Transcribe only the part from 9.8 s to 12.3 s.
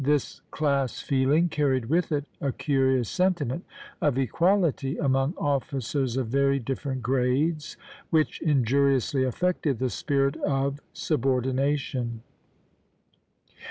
spirit of subordination.